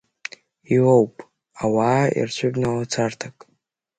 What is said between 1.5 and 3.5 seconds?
ауаа ирцәыбнало царҭак…